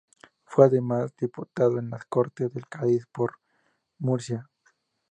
Fue 0.45 0.65
además 0.65 1.13
diputado 1.15 1.77
en 1.77 1.91
las 1.91 2.05
Cortes 2.05 2.51
de 2.51 2.61
Cádiz 2.63 3.05
por 3.11 3.33
Murcia. 3.99 4.49